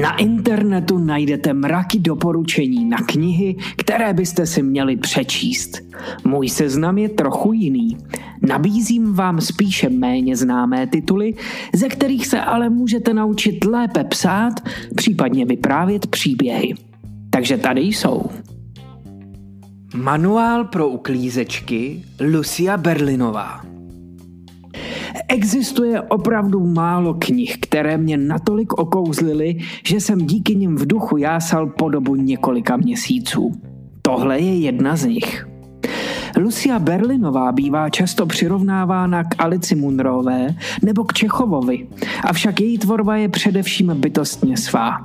Na 0.00 0.16
internetu 0.16 0.98
najdete 0.98 1.52
mraky 1.54 1.98
doporučení 1.98 2.84
na 2.84 2.96
knihy, 2.96 3.56
které 3.76 4.14
byste 4.14 4.46
si 4.46 4.62
měli 4.62 4.96
přečíst. 4.96 5.78
Můj 6.24 6.48
seznam 6.48 6.98
je 6.98 7.08
trochu 7.08 7.52
jiný. 7.52 7.96
Nabízím 8.48 9.14
vám 9.14 9.40
spíše 9.40 9.88
méně 9.88 10.36
známé 10.36 10.86
tituly, 10.86 11.34
ze 11.74 11.88
kterých 11.88 12.26
se 12.26 12.40
ale 12.40 12.70
můžete 12.70 13.14
naučit 13.14 13.64
lépe 13.64 14.04
psát, 14.04 14.52
případně 14.96 15.44
vyprávět 15.46 16.06
příběhy. 16.06 16.74
Takže 17.30 17.58
tady 17.58 17.80
jsou. 17.80 18.22
Manuál 19.94 20.64
pro 20.64 20.88
uklízečky 20.88 22.02
Lucia 22.20 22.76
Berlinová 22.76 23.69
Existuje 25.32 26.02
opravdu 26.02 26.60
málo 26.60 27.14
knih, 27.14 27.58
které 27.60 27.96
mě 27.96 28.16
natolik 28.16 28.72
okouzlily, 28.72 29.56
že 29.86 30.00
jsem 30.00 30.18
díky 30.18 30.56
nim 30.56 30.76
v 30.76 30.86
duchu 30.86 31.16
jásal 31.16 31.66
po 31.66 31.88
dobu 31.88 32.16
několika 32.16 32.76
měsíců. 32.76 33.52
Tohle 34.02 34.40
je 34.40 34.58
jedna 34.58 34.96
z 34.96 35.04
nich. 35.04 35.49
Lucia 36.40 36.78
Berlinová 36.78 37.52
bývá 37.52 37.90
často 37.90 38.26
přirovnávána 38.26 39.24
k 39.24 39.34
Alici 39.38 39.74
Munrové 39.74 40.54
nebo 40.82 41.04
k 41.04 41.12
Čechovovi, 41.12 41.86
avšak 42.24 42.60
její 42.60 42.78
tvorba 42.78 43.16
je 43.16 43.28
především 43.28 43.92
bytostně 43.94 44.56
svá. 44.56 45.04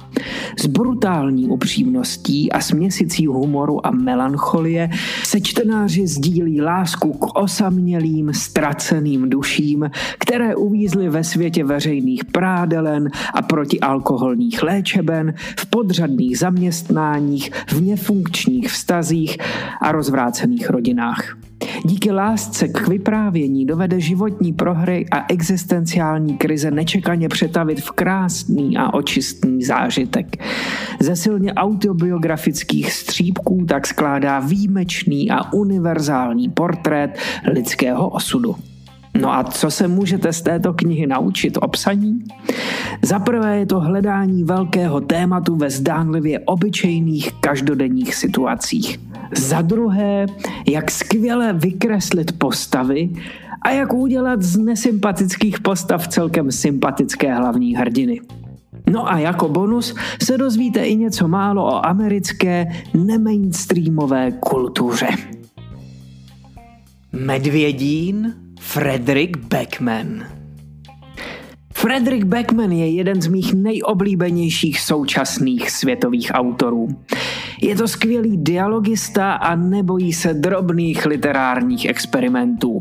S 0.59 0.65
brutální 0.65 1.47
upřímností 1.47 2.51
a 2.51 2.61
směsicí 2.61 3.27
humoru 3.27 3.87
a 3.87 3.91
melancholie 3.91 4.89
se 5.23 5.41
čtenáři 5.41 6.07
sdílí 6.07 6.61
lásku 6.61 7.13
k 7.13 7.39
osamělým, 7.39 8.33
ztraceným 8.33 9.29
duším, 9.29 9.89
které 10.19 10.55
uvízly 10.55 11.09
ve 11.09 11.23
světě 11.23 11.63
veřejných 11.63 12.25
prádelen 12.25 13.09
a 13.33 13.41
protialkoholních 13.41 14.63
léčeben, 14.63 15.33
v 15.59 15.65
podřadných 15.65 16.37
zaměstnáních, 16.37 17.51
v 17.67 17.81
nefunkčních 17.81 18.71
vztazích 18.71 19.37
a 19.81 19.91
rozvrácených 19.91 20.69
rodinách. 20.69 21.24
Díky 21.85 22.11
lásce 22.11 22.67
k 22.67 22.87
vyprávění 22.87 23.65
dovede 23.65 23.99
životní 23.99 24.53
prohry 24.53 25.05
a 25.11 25.25
existenciální 25.29 26.37
krize 26.37 26.71
nečekaně 26.71 27.29
přetavit 27.29 27.81
v 27.81 27.91
krásný 27.91 28.77
a 28.77 28.93
očistný 28.93 29.63
zážitek. 29.63 30.43
Ze 30.99 31.15
silně 31.15 31.53
autobiografických 31.53 32.91
střípků 32.91 33.65
tak 33.65 33.87
skládá 33.87 34.39
výjimečný 34.39 35.31
a 35.31 35.53
univerzální 35.53 36.49
portrét 36.49 37.09
lidského 37.53 38.09
osudu. 38.09 38.55
No 39.21 39.33
a 39.33 39.43
co 39.43 39.71
se 39.71 39.87
můžete 39.87 40.33
z 40.33 40.41
této 40.41 40.73
knihy 40.73 41.07
naučit 41.07 41.57
o 41.61 41.67
psaní? 41.67 42.23
Za 43.01 43.19
prvé 43.19 43.57
je 43.57 43.65
to 43.65 43.79
hledání 43.79 44.43
velkého 44.43 45.01
tématu 45.01 45.55
ve 45.55 45.69
zdánlivě 45.69 46.39
obyčejných 46.39 47.31
každodenních 47.31 48.15
situacích. 48.15 48.99
Za 49.31 49.61
druhé, 49.61 50.25
jak 50.67 50.91
skvěle 50.91 51.53
vykreslit 51.53 52.39
postavy 52.39 53.09
a 53.61 53.69
jak 53.69 53.93
udělat 53.93 54.41
z 54.41 54.57
nesympatických 54.57 55.59
postav 55.59 56.07
celkem 56.07 56.51
sympatické 56.51 57.35
hlavní 57.35 57.75
hrdiny. 57.75 58.21
No 58.89 59.11
a 59.11 59.19
jako 59.19 59.49
bonus 59.49 59.95
se 60.23 60.37
dozvíte 60.37 60.79
i 60.79 60.95
něco 60.95 61.27
málo 61.27 61.65
o 61.65 61.85
americké 61.85 62.65
nemainstreamové 62.93 64.31
kultuře. 64.31 65.07
Medvědín 67.11 68.44
Frederick 68.65 69.37
Beckman 69.37 70.25
Frederick 71.73 72.25
Beckman 72.25 72.71
je 72.71 72.89
jeden 72.89 73.21
z 73.21 73.27
mých 73.27 73.53
nejoblíbenějších 73.53 74.79
současných 74.79 75.71
světových 75.71 76.31
autorů. 76.33 76.87
Je 77.61 77.75
to 77.75 77.87
skvělý 77.87 78.37
dialogista 78.37 79.33
a 79.33 79.55
nebojí 79.55 80.13
se 80.13 80.33
drobných 80.33 81.05
literárních 81.05 81.85
experimentů. 81.85 82.79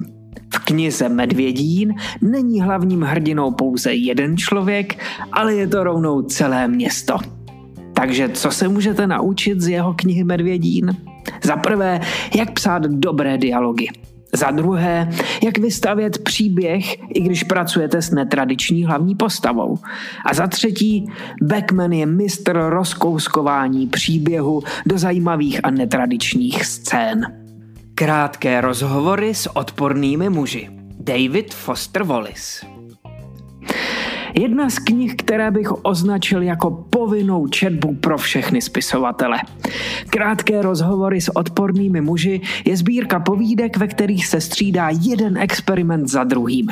V 0.54 0.58
knize 0.58 1.08
Medvědín 1.08 1.94
není 2.22 2.60
hlavním 2.60 3.02
hrdinou 3.02 3.50
pouze 3.50 3.94
jeden 3.94 4.36
člověk, 4.36 4.98
ale 5.32 5.54
je 5.54 5.66
to 5.66 5.84
rovnou 5.84 6.22
celé 6.22 6.68
město. 6.68 7.16
Takže 7.92 8.28
co 8.28 8.50
se 8.50 8.68
můžete 8.68 9.06
naučit 9.06 9.60
z 9.60 9.68
jeho 9.68 9.94
knihy 9.94 10.24
Medvědín? 10.24 10.96
Za 11.42 11.56
prvé, 11.56 12.00
jak 12.36 12.50
psát 12.50 12.82
dobré 12.82 13.38
dialogy. 13.38 13.88
Za 14.34 14.50
druhé, 14.50 15.10
jak 15.42 15.58
vystavět 15.58 16.18
příběh, 16.18 16.96
i 17.14 17.20
když 17.20 17.42
pracujete 17.42 18.02
s 18.02 18.10
netradiční 18.10 18.84
hlavní 18.84 19.14
postavou. 19.14 19.78
A 20.26 20.34
za 20.34 20.46
třetí, 20.46 21.06
Beckman 21.42 21.92
je 21.92 22.06
mistr 22.06 22.58
rozkouskování 22.68 23.86
příběhu 23.86 24.62
do 24.86 24.98
zajímavých 24.98 25.60
a 25.62 25.70
netradičních 25.70 26.66
scén. 26.66 27.26
Krátké 27.94 28.60
rozhovory 28.60 29.34
s 29.34 29.56
odpornými 29.56 30.30
muži. 30.30 30.68
David 31.00 31.54
Foster 31.54 32.02
Wallace 32.02 32.73
Jedna 34.34 34.70
z 34.70 34.78
knih, 34.78 35.14
které 35.16 35.50
bych 35.50 35.84
označil 35.84 36.42
jako 36.42 36.70
povinnou 36.90 37.46
četbu 37.46 37.94
pro 37.94 38.18
všechny 38.18 38.62
spisovatele. 38.62 39.38
Krátké 40.10 40.62
rozhovory 40.62 41.20
s 41.20 41.36
odpornými 41.36 42.00
muži 42.00 42.40
je 42.64 42.76
sbírka 42.76 43.20
povídek, 43.20 43.76
ve 43.76 43.86
kterých 43.86 44.26
se 44.26 44.40
střídá 44.40 44.88
jeden 45.00 45.38
experiment 45.38 46.08
za 46.08 46.24
druhým. 46.24 46.66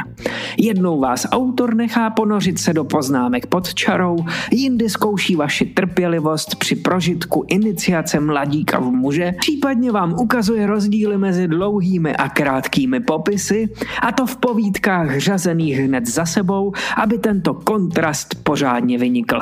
Jednou 0.59 1.01
vás 1.01 1.27
autor 1.31 1.75
nechá 1.75 2.11
ponořit 2.11 2.59
se 2.59 2.73
do 2.73 2.85
poznámek 2.85 3.47
pod 3.47 3.75
čarou, 3.75 4.17
jindy 4.53 4.89
zkouší 4.89 5.37
vaši 5.37 5.67
trpělivost 5.67 6.55
při 6.55 6.77
prožitku 6.77 7.45
iniciace 7.49 8.21
mladíka 8.21 8.79
v 8.79 8.91
muže, 8.91 9.33
případně 9.41 9.93
vám 9.93 10.15
ukazuje 10.21 10.67
rozdíly 10.67 11.19
mezi 11.19 11.49
dlouhými 11.49 12.17
a 12.17 12.29
krátkými 12.29 13.01
popisy, 13.01 13.69
a 14.03 14.13
to 14.13 14.27
v 14.27 14.37
povídkách 14.37 15.19
řazených 15.19 15.79
hned 15.79 16.07
za 16.07 16.27
sebou, 16.27 16.73
aby 16.97 17.19
tento 17.19 17.52
tento 17.53 17.65
kontrast 17.65 18.35
pořádně 18.43 18.99
vynikl. 18.99 19.39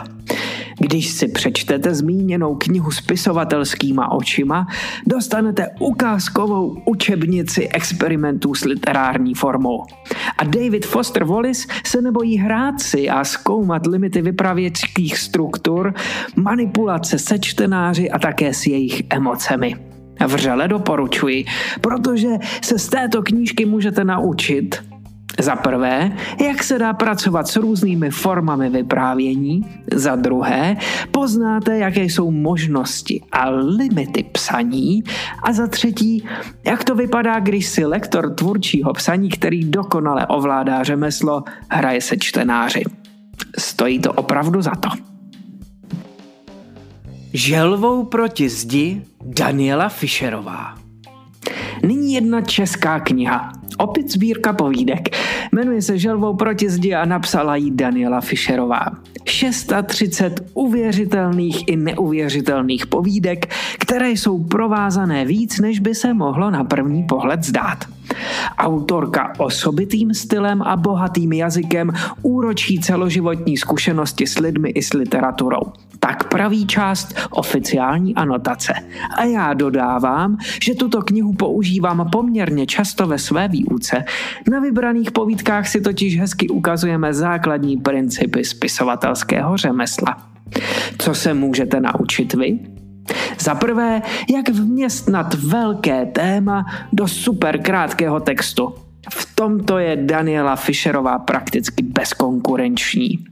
Když 0.78 1.10
si 1.10 1.28
přečtete 1.28 1.94
zmíněnou 1.94 2.54
knihu 2.54 2.90
spisovatelskýma 2.90 4.10
očima, 4.10 4.66
dostanete 5.06 5.68
ukázkovou 5.80 6.82
učebnici 6.84 7.68
experimentů 7.68 8.54
s 8.54 8.64
literární 8.64 9.34
formou. 9.34 9.84
A 10.38 10.44
David 10.44 10.86
Foster 10.86 11.24
Wallace 11.24 11.68
se 11.84 12.02
nebojí 12.02 12.36
hrát 12.36 12.80
si 12.80 13.10
a 13.10 13.24
zkoumat 13.24 13.86
limity 13.86 14.22
vypravěčských 14.22 15.18
struktur, 15.18 15.94
manipulace 16.36 17.18
se 17.18 17.38
čtenáři 17.38 18.10
a 18.10 18.18
také 18.18 18.54
s 18.54 18.66
jejich 18.66 19.02
emocemi. 19.10 19.76
Vřele 20.26 20.68
doporučuji, 20.68 21.44
protože 21.80 22.28
se 22.62 22.78
z 22.78 22.88
této 22.88 23.22
knížky 23.22 23.66
můžete 23.66 24.04
naučit, 24.04 24.89
za 25.42 25.56
prvé, 25.56 26.16
jak 26.44 26.62
se 26.62 26.78
dá 26.78 26.92
pracovat 26.92 27.48
s 27.48 27.56
různými 27.56 28.10
formami 28.10 28.68
vyprávění. 28.68 29.66
Za 29.94 30.16
druhé, 30.16 30.76
poznáte, 31.10 31.78
jaké 31.78 32.04
jsou 32.04 32.30
možnosti 32.30 33.22
a 33.32 33.50
limity 33.50 34.22
psaní. 34.22 35.04
A 35.42 35.52
za 35.52 35.66
třetí, 35.66 36.24
jak 36.64 36.84
to 36.84 36.94
vypadá, 36.94 37.40
když 37.40 37.66
si 37.66 37.84
lektor 37.84 38.34
tvůrčího 38.34 38.92
psaní, 38.92 39.28
který 39.28 39.64
dokonale 39.64 40.26
ovládá 40.26 40.82
řemeslo, 40.82 41.44
hraje 41.70 42.00
se 42.00 42.16
čtenáři. 42.16 42.82
Stojí 43.58 43.98
to 43.98 44.12
opravdu 44.12 44.62
za 44.62 44.70
to. 44.70 44.88
Želvou 47.32 48.04
proti 48.04 48.48
zdi 48.48 49.02
Daniela 49.24 49.88
Fischerová. 49.88 50.74
Nyní 51.86 52.14
jedna 52.14 52.40
česká 52.40 53.00
kniha. 53.00 53.52
Opět 53.78 54.10
sbírka 54.10 54.52
povídek. 54.52 55.08
Jmenuje 55.52 55.82
se 55.82 55.98
Želvou 55.98 56.36
proti 56.36 56.70
zdi 56.70 56.94
a 56.94 57.04
napsala 57.04 57.56
ji 57.56 57.70
Daniela 57.70 58.20
Fischerová. 58.20 58.86
630 59.24 60.40
uvěřitelných 60.54 61.68
i 61.68 61.76
neuvěřitelných 61.76 62.86
povídek, 62.86 63.54
které 63.78 64.10
jsou 64.10 64.44
provázané 64.44 65.24
víc, 65.24 65.60
než 65.60 65.78
by 65.78 65.94
se 65.94 66.14
mohlo 66.14 66.50
na 66.50 66.64
první 66.64 67.02
pohled 67.02 67.44
zdát. 67.44 67.78
Autorka 68.58 69.32
osobitým 69.38 70.14
stylem 70.14 70.62
a 70.62 70.76
bohatým 70.76 71.32
jazykem 71.32 71.92
úročí 72.22 72.80
celoživotní 72.80 73.56
zkušenosti 73.56 74.26
s 74.26 74.38
lidmi 74.38 74.68
i 74.70 74.82
s 74.82 74.92
literaturou. 74.92 75.62
Tak 76.00 76.28
praví 76.28 76.66
část 76.66 77.14
oficiální 77.30 78.14
anotace. 78.14 78.72
A 79.16 79.24
já 79.24 79.54
dodávám, 79.54 80.36
že 80.62 80.74
tuto 80.74 81.02
knihu 81.02 81.32
používám 81.32 82.08
poměrně 82.12 82.66
často 82.66 83.06
ve 83.06 83.18
své 83.18 83.48
výuce. 83.48 84.04
Na 84.50 84.60
vybraných 84.60 85.10
povídkách 85.10 85.68
si 85.68 85.80
totiž 85.80 86.20
hezky 86.20 86.48
ukazujeme 86.48 87.14
základní 87.14 87.76
principy 87.76 88.44
spisovatelského 88.44 89.56
řemesla. 89.56 90.16
Co 90.98 91.14
se 91.14 91.34
můžete 91.34 91.80
naučit 91.80 92.34
vy? 92.34 92.58
Za 93.38 93.54
prvé, 93.54 94.02
jak 94.34 94.48
vměstnat 94.48 95.34
velké 95.34 96.06
téma 96.06 96.66
do 96.92 97.08
super 97.08 97.62
krátkého 97.62 98.20
textu. 98.20 98.74
V 99.08 99.34
tomto 99.34 99.78
je 99.78 99.96
Daniela 99.96 100.56
Fischerová 100.56 101.18
prakticky 101.18 101.82
bezkonkurenční. 101.82 103.24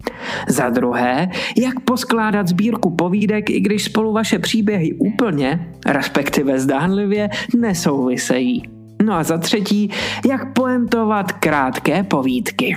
Za 0.48 0.70
druhé, 0.70 1.28
jak 1.56 1.80
poskládat 1.80 2.48
sbírku 2.48 2.90
povídek, 2.90 3.50
i 3.50 3.60
když 3.60 3.84
spolu 3.84 4.12
vaše 4.12 4.38
příběhy 4.38 4.92
úplně, 4.92 5.72
respektive 5.86 6.60
zdánlivě, 6.60 7.28
nesouvisejí. 7.56 8.62
No 9.04 9.14
a 9.14 9.22
za 9.22 9.38
třetí, 9.38 9.90
jak 10.28 10.52
poentovat 10.52 11.32
krátké 11.32 12.02
povídky. 12.02 12.76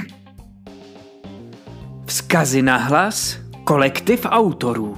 Vzkazy 2.06 2.62
na 2.62 2.78
hlas, 2.78 3.40
kolektiv 3.64 4.26
autorů. 4.30 4.98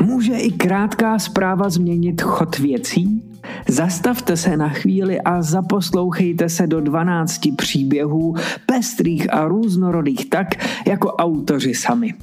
Může 0.00 0.34
i 0.36 0.52
krátká 0.52 1.18
zpráva 1.18 1.68
změnit 1.68 2.22
chod 2.22 2.58
věcí? 2.58 3.33
Zastavte 3.74 4.36
se 4.36 4.56
na 4.56 4.68
chvíli 4.68 5.20
a 5.20 5.42
zaposlouchejte 5.42 6.48
se 6.48 6.66
do 6.66 6.80
12 6.80 7.40
příběhů, 7.56 8.34
pestrých 8.66 9.34
a 9.34 9.48
různorodých 9.48 10.30
tak, 10.30 10.48
jako 10.86 11.12
autoři 11.12 11.74
sami. 11.74 12.14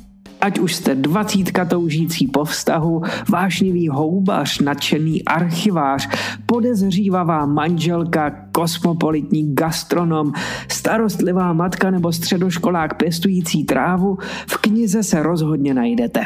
Ať 0.41 0.59
už 0.59 0.75
jste 0.75 0.95
dvacítka 0.95 1.65
toužící 1.65 2.27
po 2.27 2.45
vztahu, 2.45 3.01
vášnivý 3.29 3.87
houbař, 3.87 4.59
nadšený 4.59 5.23
archivář, 5.23 6.09
podezřívavá 6.45 7.45
manželka, 7.45 8.29
kosmopolitní 8.51 9.55
gastronom, 9.55 10.33
starostlivá 10.67 11.53
matka 11.53 11.91
nebo 11.91 12.11
středoškolák 12.11 12.97
pěstující 12.97 13.63
trávu, 13.63 14.17
v 14.47 14.57
knize 14.57 15.03
se 15.03 15.23
rozhodně 15.23 15.73
najdete. 15.73 16.21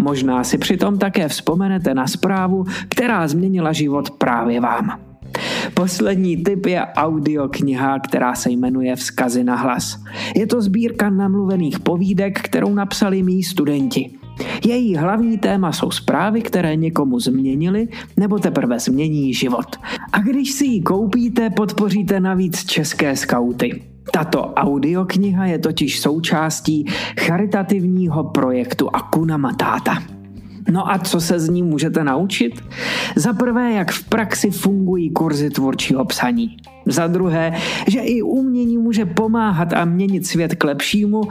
Možná 0.00 0.44
si 0.44 0.58
přitom 0.58 0.98
také 0.98 1.28
vzpomenete 1.28 1.94
na 1.94 2.06
zprávu, 2.06 2.64
která 2.88 3.28
změnila 3.28 3.72
život 3.72 4.10
právě 4.10 4.60
vám. 4.60 5.00
Poslední 5.74 6.36
tip 6.36 6.66
je 6.66 6.86
audiokniha, 6.86 7.98
která 7.98 8.34
se 8.34 8.50
jmenuje 8.50 8.96
Vzkazy 8.96 9.44
na 9.44 9.56
hlas. 9.56 10.02
Je 10.36 10.46
to 10.46 10.62
sbírka 10.62 11.10
namluvených 11.10 11.80
povídek, 11.80 12.40
kterou 12.40 12.74
napsali 12.74 13.22
mý 13.22 13.42
studenti. 13.42 14.10
Její 14.66 14.96
hlavní 14.96 15.38
téma 15.38 15.72
jsou 15.72 15.90
zprávy, 15.90 16.42
které 16.42 16.76
někomu 16.76 17.20
změnily 17.20 17.88
nebo 18.16 18.38
teprve 18.38 18.78
změní 18.78 19.34
život. 19.34 19.76
A 20.12 20.18
když 20.18 20.52
si 20.52 20.64
ji 20.64 20.82
koupíte, 20.82 21.50
podpoříte 21.50 22.20
navíc 22.20 22.64
české 22.64 23.16
skauty. 23.16 23.95
Tato 24.12 24.52
audiokniha 24.54 25.46
je 25.46 25.58
totiž 25.58 26.00
součástí 26.00 26.86
charitativního 27.20 28.24
projektu 28.24 28.88
Akuna 28.92 29.36
Matata. 29.36 30.02
No 30.70 30.90
a 30.90 30.98
co 30.98 31.20
se 31.20 31.40
z 31.40 31.48
ní 31.48 31.62
můžete 31.62 32.04
naučit? 32.04 32.64
Za 33.16 33.32
prvé, 33.32 33.72
jak 33.72 33.90
v 33.90 34.04
praxi 34.08 34.50
fungují 34.50 35.10
kurzy 35.10 35.50
tvůrčího 35.50 36.04
psaní. 36.04 36.56
Za 36.86 37.06
druhé, 37.06 37.56
že 37.88 38.00
i 38.00 38.22
umění 38.22 38.78
může 38.78 39.04
pomáhat 39.04 39.72
a 39.72 39.84
měnit 39.84 40.26
svět 40.26 40.54
k 40.54 40.64
lepšímu. 40.64 41.22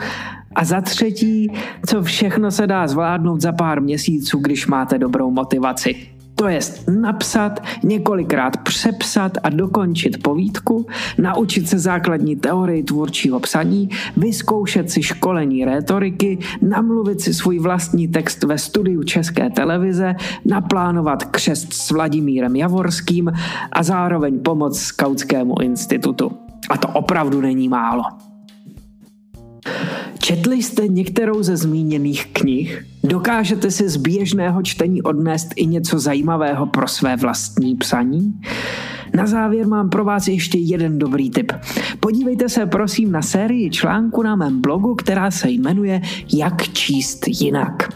A 0.55 0.65
za 0.65 0.81
třetí, 0.81 1.51
co 1.85 2.03
všechno 2.03 2.51
se 2.51 2.67
dá 2.67 2.87
zvládnout 2.87 3.41
za 3.41 3.51
pár 3.51 3.81
měsíců, 3.81 4.37
když 4.37 4.67
máte 4.67 4.97
dobrou 4.97 5.31
motivaci. 5.31 6.14
To 6.35 6.47
je 6.47 6.59
napsat, 7.01 7.63
několikrát 7.83 8.57
přepsat 8.57 9.37
a 9.43 9.49
dokončit 9.49 10.23
povídku, 10.23 10.85
naučit 11.17 11.69
se 11.69 11.79
základní 11.79 12.35
teorii 12.35 12.83
tvůrčího 12.83 13.39
psaní, 13.39 13.89
vyzkoušet 14.17 14.91
si 14.91 15.03
školení 15.03 15.65
rétoriky, 15.65 16.39
namluvit 16.61 17.21
si 17.21 17.33
svůj 17.33 17.59
vlastní 17.59 18.07
text 18.07 18.43
ve 18.43 18.57
studiu 18.57 19.03
České 19.03 19.49
televize, 19.49 20.15
naplánovat 20.45 21.23
křest 21.23 21.73
s 21.73 21.91
Vladimírem 21.91 22.55
Javorským 22.55 23.31
a 23.71 23.83
zároveň 23.83 24.39
pomoc 24.39 24.79
Skautskému 24.79 25.61
institutu. 25.61 26.31
A 26.69 26.77
to 26.77 26.87
opravdu 26.87 27.41
není 27.41 27.69
málo. 27.69 28.03
Četli 30.25 30.63
jste 30.63 30.87
některou 30.87 31.43
ze 31.43 31.57
zmíněných 31.57 32.25
knih? 32.25 32.85
Dokážete 33.03 33.71
si 33.71 33.89
z 33.89 33.97
běžného 33.97 34.63
čtení 34.63 35.01
odnést 35.01 35.47
i 35.55 35.65
něco 35.65 35.99
zajímavého 35.99 36.65
pro 36.65 36.87
své 36.87 37.15
vlastní 37.15 37.75
psaní? 37.75 38.41
Na 39.15 39.27
závěr 39.27 39.67
mám 39.67 39.89
pro 39.89 40.05
vás 40.05 40.27
ještě 40.27 40.57
jeden 40.57 40.99
dobrý 40.99 41.29
tip. 41.29 41.51
Podívejte 41.99 42.49
se 42.49 42.65
prosím 42.65 43.11
na 43.11 43.21
sérii 43.21 43.69
článku 43.69 44.23
na 44.23 44.35
mém 44.35 44.61
blogu, 44.61 44.95
která 44.95 45.31
se 45.31 45.49
jmenuje 45.49 46.01
Jak 46.33 46.73
číst 46.73 47.27
jinak. 47.27 47.89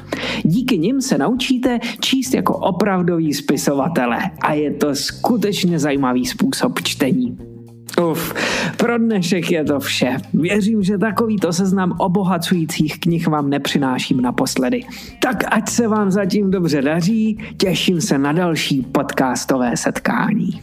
Díky 0.44 0.78
nim 0.78 1.02
se 1.02 1.18
naučíte 1.18 1.80
číst 2.00 2.34
jako 2.34 2.58
opravdoví 2.58 3.34
spisovatelé 3.34 4.20
a 4.42 4.54
je 4.54 4.74
to 4.74 4.96
skutečně 4.96 5.80
zajímavý 5.80 6.26
způsob 6.26 6.80
čtení. 6.84 7.38
Uf, 8.04 8.34
pro 8.78 8.98
dnešek 8.98 9.52
je 9.52 9.64
to 9.64 9.80
vše. 9.80 10.18
Věřím, 10.34 10.84
že 10.84 10.98
takovýto 10.98 11.54
seznam 11.54 11.94
obohacujících 11.98 13.00
knih 13.00 13.28
vám 13.28 13.50
nepřináším 13.50 14.22
naposledy. 14.22 14.84
Tak 15.22 15.44
ať 15.52 15.70
se 15.70 15.88
vám 15.88 16.12
zatím 16.12 16.52
dobře 16.52 16.82
daří, 16.82 17.38
těším 17.58 18.02
se 18.02 18.18
na 18.18 18.32
další 18.32 18.82
podcastové 18.82 19.78
setkání. 19.78 20.62